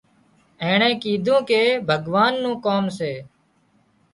[0.63, 3.11] اينڻي ڪيڌوون ڪي ڀڳوان نُون ڪام سي